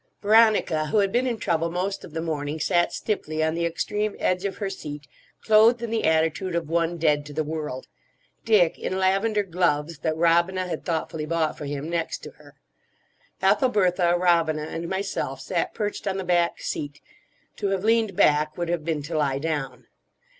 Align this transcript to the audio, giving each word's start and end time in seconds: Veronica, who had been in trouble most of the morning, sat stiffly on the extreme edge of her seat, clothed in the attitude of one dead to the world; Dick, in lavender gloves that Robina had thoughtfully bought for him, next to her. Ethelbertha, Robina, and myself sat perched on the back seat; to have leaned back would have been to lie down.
Veronica, 0.19 0.87
who 0.87 0.97
had 0.97 1.11
been 1.11 1.27
in 1.27 1.37
trouble 1.37 1.69
most 1.69 2.03
of 2.03 2.13
the 2.13 2.23
morning, 2.23 2.59
sat 2.59 2.91
stiffly 2.91 3.43
on 3.43 3.53
the 3.53 3.67
extreme 3.67 4.15
edge 4.17 4.45
of 4.45 4.57
her 4.57 4.67
seat, 4.67 5.05
clothed 5.45 5.83
in 5.83 5.91
the 5.91 6.05
attitude 6.05 6.55
of 6.55 6.67
one 6.67 6.97
dead 6.97 7.23
to 7.23 7.31
the 7.31 7.43
world; 7.43 7.87
Dick, 8.43 8.79
in 8.79 8.97
lavender 8.97 9.43
gloves 9.43 9.99
that 9.99 10.17
Robina 10.17 10.65
had 10.67 10.83
thoughtfully 10.83 11.27
bought 11.27 11.55
for 11.55 11.65
him, 11.65 11.87
next 11.87 12.23
to 12.23 12.31
her. 12.31 12.55
Ethelbertha, 13.43 14.15
Robina, 14.17 14.63
and 14.63 14.89
myself 14.89 15.39
sat 15.39 15.75
perched 15.75 16.07
on 16.07 16.17
the 16.17 16.23
back 16.23 16.59
seat; 16.61 16.99
to 17.55 17.67
have 17.67 17.83
leaned 17.83 18.15
back 18.15 18.57
would 18.57 18.69
have 18.69 18.83
been 18.83 19.03
to 19.03 19.15
lie 19.15 19.37
down. 19.37 19.85